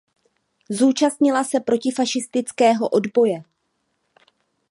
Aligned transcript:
Zúčastnila 0.69 1.43
se 1.43 1.59
protifašistického 1.59 2.89
odboje. 2.89 3.43